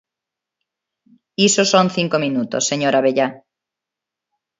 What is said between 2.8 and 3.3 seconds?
Abellá.